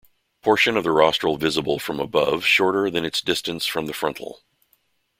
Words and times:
Portion 0.41 0.77
of 0.77 0.83
the 0.83 0.89
rostral 0.89 1.37
visible 1.37 1.77
from 1.77 1.99
above 1.99 2.43
shorter 2.43 2.89
than 2.89 3.05
its 3.05 3.21
distance 3.21 3.67
from 3.67 3.85
the 3.85 3.93
frontal. 3.93 4.41